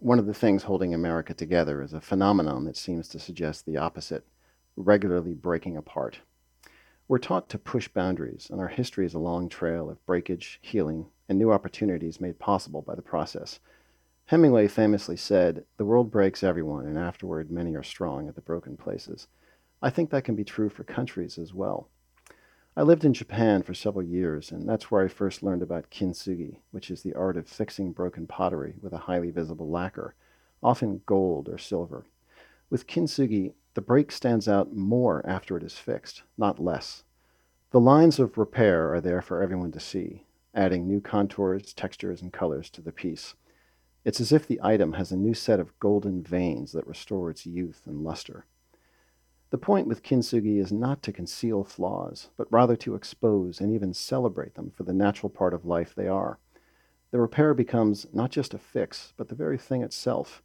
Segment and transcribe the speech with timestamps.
[0.00, 3.76] one of the things holding America together is a phenomenon that seems to suggest the
[3.76, 4.26] opposite
[4.76, 6.18] regularly breaking apart.
[7.08, 11.06] We're taught to push boundaries, and our history is a long trail of breakage, healing,
[11.28, 13.60] and new opportunities made possible by the process.
[14.26, 18.76] Hemingway famously said, The world breaks everyone, and afterward many are strong at the broken
[18.76, 19.28] places.
[19.80, 21.88] I think that can be true for countries as well.
[22.78, 26.58] I lived in Japan for several years, and that's where I first learned about kintsugi,
[26.72, 30.14] which is the art of fixing broken pottery with a highly visible lacquer,
[30.62, 32.04] often gold or silver.
[32.68, 37.04] With kintsugi, the break stands out more after it is fixed, not less.
[37.70, 42.30] The lines of repair are there for everyone to see, adding new contours, textures, and
[42.30, 43.36] colors to the piece.
[44.04, 47.46] It's as if the item has a new set of golden veins that restore its
[47.46, 48.44] youth and luster.
[49.56, 53.94] The point with kintsugi is not to conceal flaws, but rather to expose and even
[53.94, 56.38] celebrate them for the natural part of life they are.
[57.10, 60.42] The repair becomes not just a fix, but the very thing itself,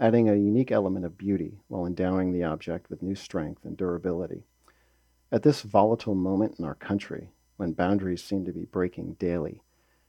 [0.00, 4.44] adding a unique element of beauty while endowing the object with new strength and durability.
[5.30, 9.60] At this volatile moment in our country, when boundaries seem to be breaking daily,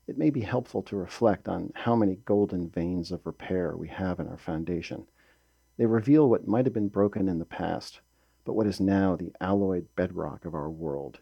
[0.08, 4.22] it may be helpful to reflect on how many golden veins of repair we have
[4.22, 5.08] in our foundation.
[5.76, 8.00] They reveal what might have been broken in the past,
[8.46, 11.20] but what is now the alloyed bedrock of our world.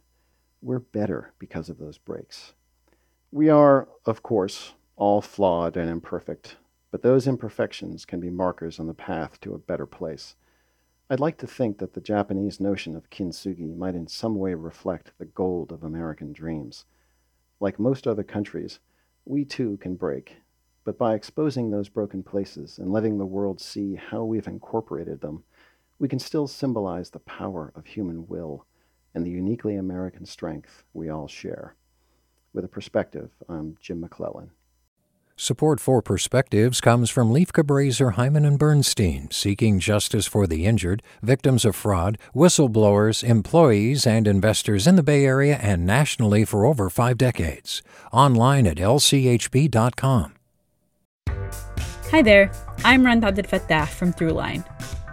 [0.61, 2.53] We're better because of those breaks.
[3.31, 6.57] We are, of course, all flawed and imperfect,
[6.91, 10.35] but those imperfections can be markers on the path to a better place.
[11.09, 15.11] I'd like to think that the Japanese notion of kintsugi might in some way reflect
[15.17, 16.85] the gold of American dreams.
[17.59, 18.79] Like most other countries,
[19.25, 20.38] we too can break,
[20.84, 25.44] but by exposing those broken places and letting the world see how we've incorporated them,
[26.00, 28.66] we can still symbolize the power of human will
[29.14, 31.76] and the uniquely American strength we all share.
[32.54, 34.52] With a perspective, I'm Jim McClellan.
[35.36, 41.02] Support for Perspectives comes from Lieff Cabraser, Heimann and Bernstein, seeking justice for the injured,
[41.24, 46.88] victims of fraud, whistleblowers, employees, and investors in the Bay Area and nationally for over
[46.88, 47.82] five decades.
[48.12, 50.36] Online at lchb.com.
[52.12, 52.52] Hi there,
[52.86, 54.64] I'm Rund Abdelfatah from Throughline.